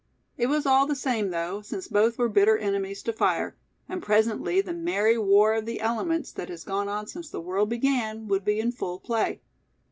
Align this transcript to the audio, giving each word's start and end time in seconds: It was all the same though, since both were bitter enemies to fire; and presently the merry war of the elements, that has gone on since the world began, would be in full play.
It 0.35 0.47
was 0.47 0.65
all 0.65 0.87
the 0.87 0.95
same 0.95 1.29
though, 1.29 1.61
since 1.61 1.87
both 1.87 2.17
were 2.17 2.27
bitter 2.27 2.57
enemies 2.57 3.03
to 3.03 3.13
fire; 3.13 3.55
and 3.87 4.01
presently 4.01 4.59
the 4.59 4.73
merry 4.73 5.15
war 5.15 5.53
of 5.53 5.67
the 5.67 5.79
elements, 5.79 6.31
that 6.31 6.49
has 6.49 6.63
gone 6.63 6.87
on 6.89 7.05
since 7.05 7.29
the 7.29 7.39
world 7.39 7.69
began, 7.69 8.27
would 8.27 8.43
be 8.43 8.59
in 8.59 8.71
full 8.71 8.99
play. 8.99 9.41